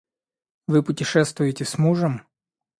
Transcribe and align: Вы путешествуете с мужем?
Вы 0.65 0.81
путешествуете 0.81 1.63
с 1.63 1.77
мужем? 1.77 2.23